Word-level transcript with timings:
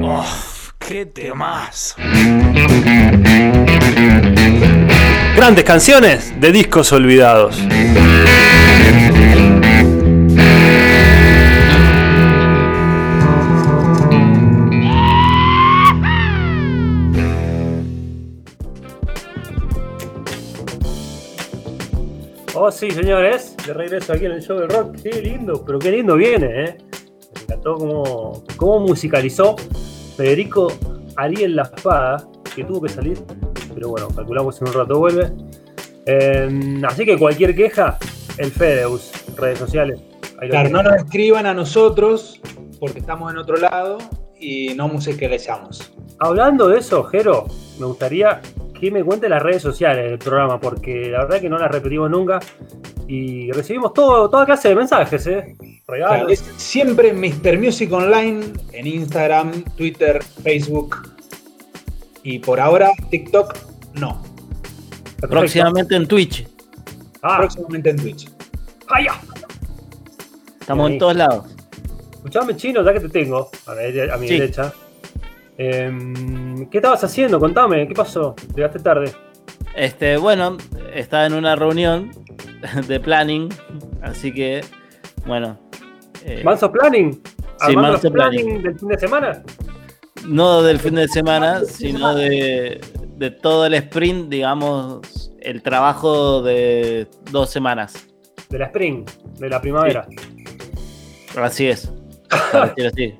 Oh, 0.00 0.24
¡Qué 0.78 1.06
temas! 1.06 1.96
Grandes 5.36 5.64
canciones 5.64 6.40
de 6.40 6.52
discos 6.52 6.92
olvidados. 6.92 7.60
Oh, 22.56 22.70
sí, 22.70 22.92
señores, 22.92 23.56
de 23.66 23.74
regreso 23.74 24.12
aquí 24.12 24.26
en 24.26 24.32
el 24.32 24.42
show 24.42 24.58
del 24.60 24.68
rock. 24.68 24.96
Qué 25.02 25.20
lindo, 25.20 25.64
pero 25.66 25.80
qué 25.80 25.90
lindo 25.90 26.14
viene, 26.14 26.64
¿eh? 26.64 26.76
Encantó 27.44 27.74
cómo, 27.76 28.44
cómo 28.56 28.80
musicalizó 28.80 29.56
Federico 30.16 30.72
Ariel 31.16 31.56
La 31.56 31.62
Espada, 31.62 32.26
que 32.54 32.64
tuvo 32.64 32.82
que 32.82 32.88
salir, 32.88 33.18
pero 33.74 33.90
bueno, 33.90 34.08
calculamos 34.08 34.60
en 34.60 34.68
un 34.68 34.74
rato 34.74 34.98
vuelve. 34.98 35.32
Eh, 36.06 36.80
así 36.86 37.04
que 37.04 37.18
cualquier 37.18 37.54
queja, 37.54 37.98
el 38.38 38.50
Fedeus, 38.50 39.12
redes 39.36 39.58
sociales. 39.58 40.00
Claro, 40.48 40.68
no 40.70 40.82
nos 40.82 40.96
escriban 40.96 41.46
a 41.46 41.54
nosotros 41.54 42.40
porque 42.80 42.98
estamos 42.98 43.32
en 43.32 43.38
otro 43.38 43.56
lado 43.56 43.98
y 44.38 44.74
no 44.74 44.88
musicalizamos. 44.88 45.92
Hablando 46.18 46.68
de 46.68 46.78
eso, 46.78 47.04
Jero, 47.04 47.46
me 47.78 47.86
gustaría 47.86 48.40
que 48.78 48.90
me 48.90 49.04
cuente 49.04 49.28
las 49.28 49.42
redes 49.42 49.62
sociales 49.62 50.10
del 50.10 50.18
programa, 50.18 50.60
porque 50.60 51.10
la 51.10 51.24
verdad 51.24 51.40
que 51.40 51.48
no 51.48 51.58
las 51.58 51.70
repetimos 51.70 52.10
nunca. 52.10 52.40
Y 53.06 53.50
recibimos 53.52 53.92
todo, 53.92 54.28
toda 54.30 54.46
clase 54.46 54.68
de 54.68 54.74
mensajes, 54.74 55.26
¿eh? 55.26 55.56
Claro, 55.86 56.28
es 56.28 56.40
siempre 56.56 57.12
Mr. 57.12 57.58
Music 57.58 57.92
Online 57.92 58.44
en 58.72 58.86
Instagram, 58.86 59.62
Twitter, 59.76 60.22
Facebook 60.42 61.12
y 62.22 62.38
por 62.38 62.58
ahora 62.58 62.90
TikTok 63.10 63.54
no. 63.94 64.22
Perfecto. 64.22 65.28
Próximamente 65.28 65.94
en 65.96 66.06
Twitch. 66.08 66.46
Ah, 67.22 67.36
Próximamente 67.38 67.90
en 67.90 67.96
Twitch. 67.96 68.30
¡Jaya! 68.86 69.12
Estamos 70.60 70.86
Ahí. 70.86 70.92
en 70.94 70.98
todos 70.98 71.16
lados. 71.16 71.46
Escuchame, 72.14 72.56
chino, 72.56 72.82
ya 72.82 72.92
que 72.94 73.00
te 73.00 73.08
tengo, 73.10 73.50
a 73.66 73.74
mi, 73.74 74.00
a 74.10 74.16
mi 74.16 74.28
Sí. 74.28 74.38
derecha. 74.38 74.72
Em, 75.58 76.66
¿Qué 76.70 76.78
estabas 76.78 77.04
haciendo? 77.04 77.38
Contame, 77.38 77.86
¿qué 77.86 77.94
pasó? 77.94 78.34
Llegaste 78.56 78.78
tarde. 78.80 79.12
Este, 79.76 80.16
bueno, 80.16 80.56
estaba 80.94 81.26
en 81.26 81.34
una 81.34 81.54
reunión 81.56 82.10
de 82.88 83.00
planning, 83.00 83.50
así 84.02 84.32
que, 84.32 84.62
bueno. 85.26 85.58
Eh, 86.24 86.42
¿Manso 86.44 86.70
Planning? 86.72 87.20
¿Armando 87.60 87.92
Manso 87.92 88.10
planning, 88.10 88.40
Planning. 88.44 88.62
del 88.62 88.78
fin 88.78 88.88
de 88.88 88.98
semana? 88.98 89.42
no 90.26 90.62
del 90.62 90.78
fin 90.78 90.94
de 90.94 91.06
semana, 91.08 91.60
sino 91.66 92.14
de, 92.14 92.80
de 93.16 93.30
todo 93.30 93.66
el 93.66 93.74
sprint, 93.74 94.30
digamos, 94.30 95.30
el 95.40 95.62
trabajo 95.62 96.42
de 96.42 97.06
dos 97.30 97.50
semanas. 97.50 98.06
De 98.48 98.58
la 98.58 98.66
Spring, 98.66 99.04
de 99.38 99.48
la 99.50 99.60
primavera. 99.60 100.06
Así 101.36 101.66
es. 101.68 101.92
así. 102.32 103.14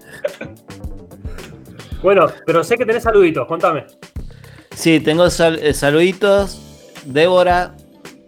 Bueno, 2.02 2.26
pero 2.46 2.62
sé 2.64 2.76
que 2.76 2.86
tenés 2.86 3.02
saluditos, 3.02 3.46
contame. 3.46 3.84
Sí, 4.74 5.00
tengo 5.00 5.28
sal- 5.30 5.58
eh, 5.62 5.72
saluditos. 5.74 6.60
Débora 7.04 7.74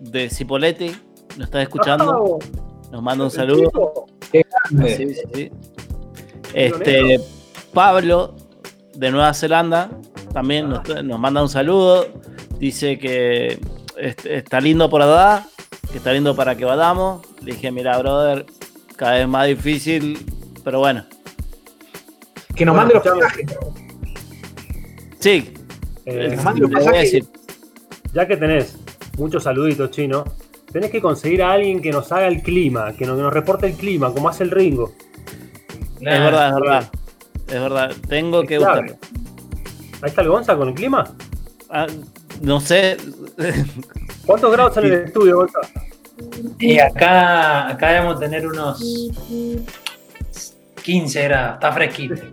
de 0.01 0.29
Cipolletti 0.29 0.95
nos 1.37 1.47
está 1.47 1.63
escuchando. 1.63 2.39
Nos 2.91 3.03
manda 3.03 3.25
un 3.25 3.31
saludo. 3.31 4.06
Chico. 4.69 4.83
Sí, 4.87 5.15
sí, 5.15 5.21
sí. 5.35 5.51
Este, 6.55 7.21
Pablo 7.73 8.37
de 8.95 9.11
Nueva 9.11 9.35
Zelanda 9.35 9.91
también 10.33 10.69
nos, 10.71 10.87
nos 11.05 11.19
manda 11.19 11.43
un 11.43 11.49
saludo. 11.49 12.07
Dice 12.59 12.99
que 12.99 13.59
est- 13.99 14.27
está 14.27 14.61
lindo 14.61 14.89
por 14.89 15.03
allá, 15.03 15.47
que 15.91 15.99
está 15.99 16.13
lindo 16.13 16.35
para 16.35 16.55
que 16.57 16.65
vayamos. 16.65 17.21
Le 17.43 17.53
dije, 17.53 17.71
mira, 17.71 17.99
brother, 17.99 18.47
cada 18.97 19.15
vez 19.17 19.29
más 19.29 19.47
difícil, 19.47 20.19
pero 20.65 20.79
bueno. 20.79 21.05
Que 22.55 22.65
nos 22.65 22.75
Bueno, 22.75 22.91
mande 22.93 22.95
los 22.95 23.03
pasajes. 23.21 23.59
Sí, 25.19 25.53
Eh, 26.07 26.33
nos 26.37 26.45
mande 26.45 26.61
los 26.63 26.71
pasajes. 26.71 27.25
ya 28.15 28.27
que 28.27 28.37
tenés 28.37 28.77
muchos 29.19 29.43
saluditos, 29.43 29.91
chino, 29.91 30.25
tenés 30.77 30.91
que 30.91 31.01
conseguir 31.01 31.43
a 31.43 31.53
alguien 31.53 31.81
que 31.81 31.91
nos 31.91 32.13
haga 32.13 32.27
el 32.27 32.43
clima, 32.43 32.93
que 32.93 33.07
nos, 33.07 33.17
que 33.17 33.23
nos 33.23 33.33
reporte 33.33 33.67
el 33.67 33.73
clima, 33.73 34.13
como 34.13 34.29
hace 34.29 34.45
el 34.45 34.51
Ringo. 34.51 34.93
Es 35.99 36.01
verdad, 36.03 36.49
es 36.51 36.55
verdad. 36.55 36.91
Es 37.49 37.61
verdad. 37.61 37.93
Tengo 38.07 38.43
Es 38.43 38.49
que 38.49 38.57
clave. 38.59 38.83
buscar. 38.83 38.99
Ahí 40.03 40.11
está 40.11 40.21
el 40.21 40.29
Gonza 40.29 40.55
con 40.55 40.69
el 40.69 40.75
clima. 40.75 41.15
Ah, 41.71 41.87
no 42.43 42.61
sé. 42.61 42.99
¿Cuántos 44.27 44.53
grados 44.53 44.77
en 44.77 44.85
el 44.85 44.93
estudio, 45.05 45.37
Gonza? 45.37 45.61
Y 46.59 46.79
acá, 46.79 47.71
acá 47.71 47.93
debemos 47.93 48.21
tener 48.21 48.47
unos 48.47 48.79
15 50.83 51.23
grados, 51.23 51.55
está 51.55 51.73
fresquito. 51.73 52.15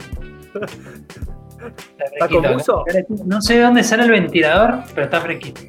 Está 1.63 2.05
¿Está 2.05 2.27
fresquito. 2.27 2.41
confuso? 2.43 2.85
No 3.25 3.41
sé 3.41 3.55
de 3.55 3.61
dónde 3.61 3.85
sale 3.85 4.03
el 4.03 4.11
ventilador, 4.11 4.83
pero 4.93 5.05
está 5.05 5.21
fresquito. 5.21 5.61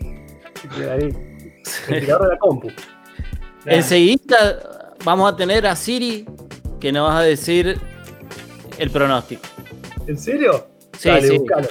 Ahí. 0.91 1.34
Ventilador 1.89 2.29
de 2.29 2.29
la 2.35 2.39
compu. 2.39 2.69
Enseguida 3.67 4.95
vamos 5.05 5.33
a 5.33 5.37
tener 5.37 5.67
a 5.67 5.75
Siri 5.75 6.27
que 6.81 6.93
nos 6.93 7.09
va 7.09 7.21
a 7.21 7.23
decir 7.23 7.79
el 8.79 8.91
pronóstico. 8.91 9.43
¿En 10.07 10.19
serio? 10.19 10.67
Sí, 10.99 11.09
Dale, 11.09 11.29
sí. 11.29 11.39
buscalo. 11.39 11.69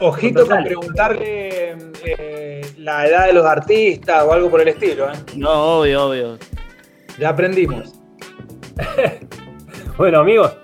Ojito 0.00 0.46
con 0.46 0.64
preguntarle 0.64 1.76
eh, 2.04 2.72
la 2.78 3.06
edad 3.06 3.26
de 3.26 3.34
los 3.34 3.44
artistas 3.44 4.24
o 4.24 4.32
algo 4.32 4.50
por 4.50 4.60
el 4.62 4.68
estilo. 4.68 5.10
¿eh? 5.10 5.16
No, 5.36 5.78
obvio, 5.78 6.06
obvio. 6.06 6.38
Ya 7.18 7.30
aprendimos. 7.30 7.94
Bueno, 9.96 10.20
amigos, 10.20 10.56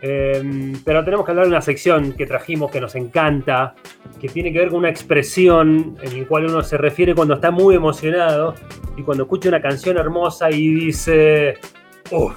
eh, 0.00 0.72
pero 0.84 1.04
tenemos 1.04 1.24
que 1.24 1.32
hablar 1.32 1.46
de 1.46 1.50
una 1.50 1.60
sección 1.60 2.12
que 2.12 2.26
trajimos 2.26 2.70
que 2.70 2.80
nos 2.80 2.94
encanta, 2.94 3.74
que 4.20 4.28
tiene 4.28 4.52
que 4.52 4.60
ver 4.60 4.68
con 4.68 4.78
una 4.78 4.90
expresión 4.90 5.96
en 6.02 6.20
la 6.20 6.28
cual 6.28 6.46
uno 6.46 6.62
se 6.62 6.76
refiere 6.76 7.14
cuando 7.14 7.34
está 7.34 7.50
muy 7.50 7.74
emocionado 7.74 8.54
y 8.96 9.02
cuando 9.02 9.24
escucha 9.24 9.48
una 9.48 9.60
canción 9.60 9.96
hermosa 9.96 10.50
y 10.50 10.74
dice, 10.74 11.58
¡Uf! 12.12 12.34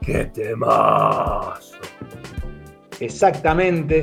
¡Qué 0.00 0.26
temazo! 0.26 1.76
Exactamente, 3.00 4.02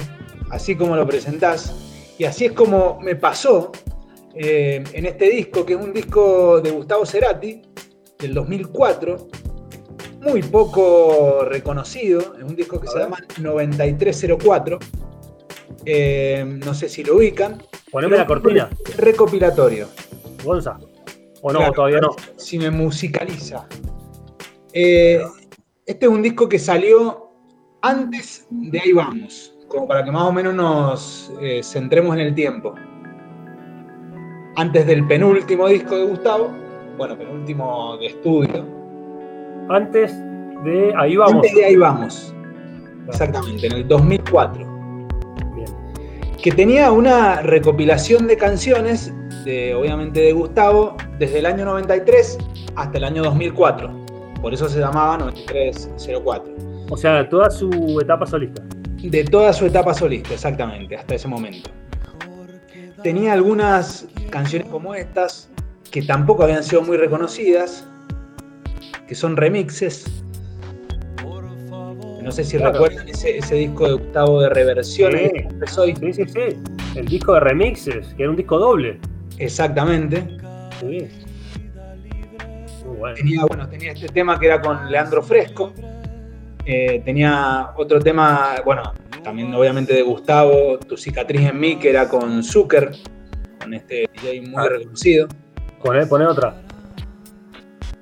así 0.50 0.76
como 0.76 0.96
lo 0.96 1.08
presentás. 1.08 2.16
Y 2.18 2.26
así 2.26 2.46
es 2.46 2.52
como 2.52 3.00
me 3.02 3.16
pasó 3.16 3.72
eh, 4.34 4.84
en 4.94 5.06
este 5.06 5.30
disco, 5.30 5.66
que 5.66 5.74
es 5.74 5.80
un 5.80 5.94
disco 5.94 6.62
de 6.62 6.72
Gustavo 6.72 7.06
Cerati, 7.06 7.62
del 8.20 8.34
2004, 8.34 9.28
muy 10.22 10.44
poco 10.44 11.44
reconocido, 11.46 12.36
es 12.38 12.44
un 12.44 12.56
disco 12.56 12.80
que 12.80 12.88
se 12.88 13.00
llama 13.00 13.18
9304. 13.40 14.80
Eh, 15.86 16.60
no 16.64 16.74
sé 16.74 16.90
si 16.90 17.04
lo 17.04 17.18
ubican. 17.18 17.62
Poneme 17.92 18.18
la 18.18 18.28
cortina, 18.28 18.70
Recopilatorio. 18.98 19.88
Gonza. 20.44 20.78
O 21.42 21.52
no, 21.52 21.60
Claro, 21.60 21.74
todavía 21.74 22.00
no. 22.00 22.16
Si 22.36 22.60
me 22.60 22.70
musicaliza. 22.70 23.68
Eh, 24.74 25.22
este 25.86 26.06
es 26.06 26.12
un 26.12 26.22
disco 26.22 26.48
que 26.48 26.60
salió 26.60 27.32
antes 27.82 28.46
de 28.50 28.80
Ahí 28.80 28.94
Vamos, 28.94 29.58
como 29.68 29.88
para 29.88 30.06
que 30.06 30.12
más 30.12 30.24
o 30.24 30.32
menos 30.32 30.54
nos 30.54 31.34
eh, 31.42 31.62
centremos 31.64 32.16
en 32.16 32.22
el 32.22 32.36
tiempo. 32.36 32.76
Antes 34.56 34.86
del 34.86 35.08
penúltimo 35.08 35.68
disco 35.68 35.98
de 35.98 36.04
Gustavo, 36.04 36.52
bueno, 36.98 37.18
penúltimo 37.18 37.98
de 37.98 38.08
estudio. 38.08 38.81
Antes 39.72 40.14
de. 40.66 40.94
Ahí 40.98 41.16
vamos. 41.16 41.36
Antes 41.36 41.56
de 41.56 41.66
Ahí 41.66 41.76
Vamos, 41.78 42.36
exactamente, 43.08 43.68
en 43.68 43.74
el 43.74 43.88
2004. 43.88 44.66
Bien. 45.56 45.68
que 46.42 46.52
tenía 46.52 46.92
una 46.92 47.42
recopilación 47.42 48.28
de 48.28 48.36
canciones, 48.36 49.14
de, 49.46 49.74
obviamente 49.74 50.20
de 50.20 50.34
Gustavo, 50.34 50.98
desde 51.20 51.40
el 51.40 51.46
año 51.46 51.64
93 51.64 52.38
hasta 52.76 52.98
el 52.98 53.06
año 53.06 53.24
2004. 53.24 53.90
Por 54.42 54.54
eso 54.54 54.68
se 54.68 54.80
llamaba 54.80 55.18
9304. 55.20 56.54
O 56.90 56.98
sea, 56.98 57.30
toda 57.30 57.50
su 57.50 58.00
etapa 58.02 58.26
solista. 58.26 58.62
De 59.02 59.24
toda 59.24 59.54
su 59.54 59.66
etapa 59.66 59.94
solista, 59.94 60.34
exactamente, 60.34 60.98
hasta 60.98 61.16
ese 61.16 61.28
momento. 61.30 61.70
Tenía 63.04 63.34
algunas 63.34 64.06
canciones 64.30 64.68
como 64.68 64.94
estas, 64.94 65.50
que 65.90 66.02
tampoco 66.02 66.44
habían 66.44 66.64
sido 66.64 66.82
muy 66.82 66.98
reconocidas, 66.98 67.88
que 69.12 69.16
son 69.16 69.36
remixes. 69.36 70.06
No 72.24 72.32
sé 72.32 72.46
si 72.46 72.56
Claro. 72.56 72.72
recuerdan 72.72 73.10
ese, 73.10 73.40
ese 73.40 73.56
disco 73.56 73.86
de 73.86 73.94
Gustavo 73.96 74.40
de 74.40 74.48
reversiones. 74.48 75.32
Sí. 75.68 75.94
Sí, 76.00 76.14
sí, 76.14 76.24
sí. 76.28 76.40
El 76.96 77.06
disco 77.10 77.34
de 77.34 77.42
remixes, 77.42 78.14
que 78.14 78.24
era 78.24 78.30
un 78.30 78.38
disco 78.38 78.58
doble. 78.58 79.02
Exactamente. 79.38 80.38
Sí. 80.80 81.10
Muy 82.86 82.98
bueno. 83.00 83.16
Tenía, 83.18 83.44
bueno, 83.46 83.68
tenía 83.68 83.92
este 83.92 84.08
tema 84.08 84.40
que 84.40 84.46
era 84.46 84.62
con 84.62 84.90
Leandro 84.90 85.22
Fresco. 85.22 85.74
Eh, 86.66 87.02
tenía 87.04 87.72
otro 87.76 88.00
tema, 88.00 88.62
bueno, 88.64 88.94
también 89.26 89.54
obviamente 89.54 89.94
de 89.94 90.04
Gustavo, 90.04 90.78
Tu 90.88 90.96
cicatriz 90.96 91.42
en 91.50 91.60
mí, 91.60 91.76
que 91.80 91.90
era 91.90 92.08
con 92.08 92.42
Zucker, 92.42 92.92
con 93.60 93.74
este 93.74 94.08
DJ 94.14 94.42
muy 94.44 94.54
Ah. 94.56 94.70
reconocido. 94.70 95.28
Poné, 95.84 96.06
poné 96.06 96.28
otra. 96.28 96.62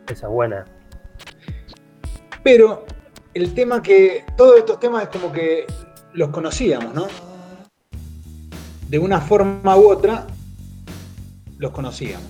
Esa 0.08 0.28
es 0.28 0.32
buena. 0.32 0.66
Pero 2.44 2.86
el 3.34 3.54
tema 3.54 3.82
que, 3.82 4.26
todos 4.38 4.58
estos 4.58 4.80
temas 4.80 5.04
es 5.04 5.10
como 5.10 5.32
que 5.32 5.66
los 6.14 6.30
conocíamos, 6.30 6.94
¿no? 6.94 7.08
De 8.88 8.98
una 8.98 9.22
forma 9.22 9.78
u 9.78 9.92
otra, 9.92 10.26
los 11.58 11.72
conocíamos. 11.72 12.28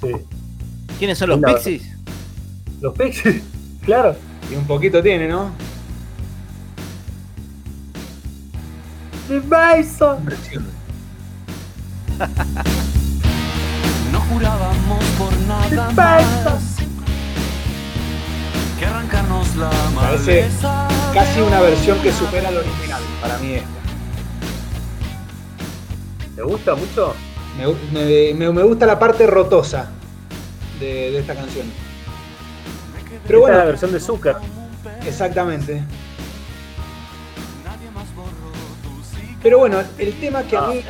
Sí. 0.00 0.12
¿Quiénes 0.98 1.18
son 1.18 1.30
los. 1.30 1.40
Pixies? 1.40 1.96
Los 2.80 2.94
Pixies, 2.94 3.42
claro. 3.84 4.16
Y 4.50 4.56
un 4.56 4.66
poquito 4.66 5.02
tiene, 5.02 5.28
¿no? 5.28 5.52
The 9.28 9.40
Bison. 9.40 10.24
No 14.10 14.20
jurábamos 14.20 15.04
por 15.18 15.36
nada 15.40 15.90
más 15.92 16.77
arrancarnos 18.98 19.56
la 19.56 19.70
Parece 19.94 20.48
casi 21.14 21.40
una 21.40 21.60
versión 21.60 22.00
que 22.02 22.12
supera 22.12 22.48
al 22.48 22.56
original, 22.58 23.00
para 23.20 23.38
mí 23.38 23.54
esta. 23.54 23.68
¿Te 26.36 26.42
gusta 26.42 26.74
mucho? 26.74 27.14
Me, 27.56 27.66
gu- 27.66 27.76
me- 27.92 28.34
me- 28.34 28.52
me 28.52 28.62
gusta 28.62 28.86
la 28.86 28.98
parte 28.98 29.26
rotosa 29.26 29.90
de, 30.80 31.10
de 31.12 31.18
esta 31.18 31.34
canción. 31.34 31.66
Pero 33.08 33.14
Esta 33.16 33.24
es 33.26 33.32
la 33.32 33.38
bueno, 33.38 33.66
versión 33.66 33.92
de 33.92 34.00
Zucker. 34.00 34.36
exactamente. 35.06 35.82
Pero 39.42 39.58
bueno, 39.58 39.78
el 39.98 40.12
tema 40.14 40.42
que 40.42 40.56
a 40.56 40.60
Ah, 40.66 40.68
mí 40.70 40.80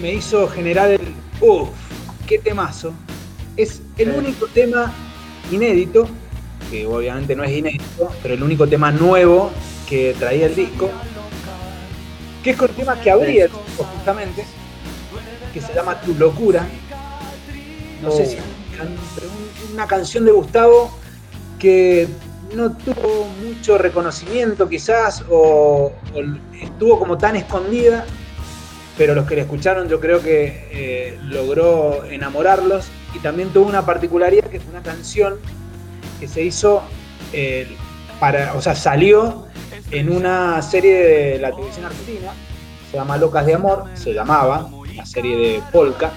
me 0.00 0.12
hizo 0.12 0.46
generar 0.48 0.90
el 0.90 1.14
uff, 1.40 1.68
qué 2.26 2.38
temazo, 2.38 2.92
es 3.56 3.80
el 3.96 4.12
Sí. 4.12 4.18
único 4.18 4.46
tema 4.48 4.92
inédito, 5.50 6.06
que 6.70 6.86
obviamente 6.86 7.34
no 7.36 7.44
es 7.44 7.50
inédito, 7.52 8.10
pero 8.22 8.34
el 8.34 8.42
único 8.42 8.66
tema 8.66 8.90
nuevo 8.90 9.50
que 9.88 10.14
traía 10.18 10.46
el 10.46 10.54
disco, 10.54 10.90
que 12.42 12.50
es 12.50 12.56
con 12.56 12.68
el 12.70 12.76
tema 12.76 13.00
que 13.00 13.10
abría 13.10 13.44
el 13.44 13.50
disco 13.50 13.84
justamente, 13.94 14.44
que 15.52 15.60
se 15.60 15.72
llama 15.74 16.00
Tu 16.00 16.14
Locura. 16.14 16.66
No 18.02 18.10
sé 18.10 18.22
Oh. 18.22 18.26
si 18.26 19.72
una 19.72 19.86
canción 19.86 20.24
de 20.24 20.32
Gustavo 20.32 20.90
que 21.58 22.08
no 22.54 22.76
tuvo 22.76 23.26
mucho 23.42 23.78
reconocimiento 23.78 24.68
quizás 24.68 25.24
o, 25.30 25.92
o 26.14 26.20
estuvo 26.60 26.98
como 26.98 27.16
tan 27.18 27.36
escondida, 27.36 28.04
pero 28.98 29.14
los 29.14 29.26
que 29.26 29.36
la 29.36 29.42
escucharon 29.42 29.88
yo 29.88 30.00
creo 30.00 30.20
que 30.22 30.68
eh, 30.72 31.18
logró 31.24 32.04
enamorarlos 32.04 32.86
y 33.14 33.18
también 33.20 33.50
tuvo 33.50 33.68
una 33.68 33.86
particularidad 33.86 34.44
que 34.50 34.60
fue 34.60 34.70
una 34.72 34.82
canción 34.82 35.38
que 36.20 36.28
se 36.28 36.42
hizo 36.42 36.82
eh, 37.32 37.66
para, 38.20 38.54
o 38.54 38.60
sea, 38.62 38.74
salió 38.74 39.46
en 39.90 40.10
una 40.10 40.60
serie 40.62 40.94
de 40.94 41.38
la 41.38 41.50
televisión 41.52 41.86
argentina, 41.86 42.32
se 42.90 42.96
llama 42.96 43.16
Locas 43.16 43.44
de 43.46 43.54
Amor, 43.54 43.84
se 43.94 44.12
llamaba, 44.14 44.66
una 44.94 45.04
serie 45.06 45.36
de 45.36 45.62
Polka, 45.72 46.10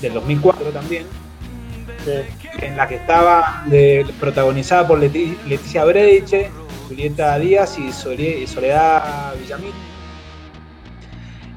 del 0.00 0.12
2004 0.14 0.66
también, 0.70 1.04
en 2.62 2.76
la 2.76 2.86
que 2.86 2.96
estaba 2.96 3.64
de- 3.66 4.06
protagonizada 4.20 4.86
por 4.86 4.98
Leti- 5.00 5.36
Leticia 5.46 5.84
Brediche, 5.84 6.50
Julieta 6.88 7.38
Díaz 7.38 7.78
y 7.78 7.92
Soledad 7.92 9.34
Villamil. 9.40 9.72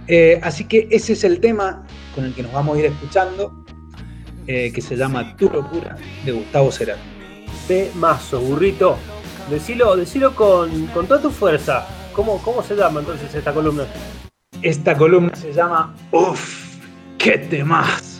Eh, 0.07 0.39
así 0.41 0.63
que 0.65 0.87
ese 0.89 1.13
es 1.13 1.23
el 1.23 1.39
tema 1.39 1.83
con 2.15 2.25
el 2.25 2.33
que 2.33 2.41
nos 2.41 2.51
vamos 2.51 2.75
a 2.75 2.79
ir 2.79 2.85
escuchando, 2.87 3.63
eh, 4.47 4.71
que 4.73 4.81
se 4.81 4.95
llama 4.95 5.35
Tu 5.37 5.47
locura, 5.49 5.95
de 6.25 6.31
Gustavo 6.31 6.71
Cerati. 6.71 6.99
Temazo, 7.67 8.39
burrito. 8.39 8.97
Decilo, 9.49 9.95
decilo 9.95 10.35
con, 10.35 10.87
con 10.87 11.07
toda 11.07 11.21
tu 11.21 11.31
fuerza. 11.31 11.87
¿Cómo, 12.13 12.41
¿Cómo 12.41 12.61
se 12.63 12.75
llama 12.75 12.99
entonces 12.99 13.33
esta 13.33 13.53
columna? 13.53 13.85
Esta 14.61 14.95
columna 14.95 15.33
se 15.35 15.53
llama 15.53 15.95
Uf, 16.11 16.77
qué 17.17 17.37
temas. 17.37 18.18